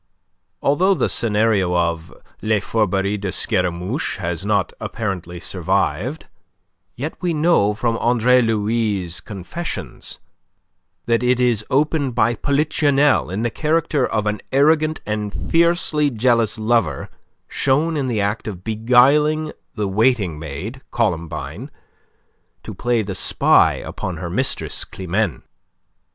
Although 0.63 0.95
the 0.95 1.07
scenario 1.07 1.75
of 1.77 2.11
"Lee 2.41 2.59
Fourberies 2.59 3.19
de 3.19 3.31
Scaramouche" 3.31 4.17
has 4.17 4.43
not 4.43 4.73
apparently 4.79 5.39
survived, 5.39 6.25
yet 6.95 7.13
we 7.21 7.35
know 7.35 7.75
from 7.75 7.99
Andre 7.99 8.41
Louis' 8.41 9.19
"Confessions" 9.21 10.17
that 11.05 11.21
it 11.21 11.39
is 11.39 11.63
opened 11.69 12.15
by 12.15 12.33
Polichinelle 12.33 13.29
in 13.29 13.43
the 13.43 13.51
character 13.51 14.03
of 14.07 14.25
an 14.25 14.41
arrogant 14.51 15.01
and 15.05 15.31
fiercely 15.51 16.09
jealous 16.09 16.57
lover 16.57 17.11
shown 17.47 17.95
in 17.95 18.07
the 18.07 18.21
act 18.21 18.47
of 18.47 18.63
beguiling 18.63 19.51
the 19.75 19.87
waiting 19.87 20.39
maid, 20.39 20.81
Columbine, 20.89 21.69
to 22.63 22.73
play 22.73 23.03
the 23.03 23.13
spy 23.13 23.75
upon 23.75 24.17
her 24.17 24.31
mistress, 24.31 24.83
Climene. 24.83 25.43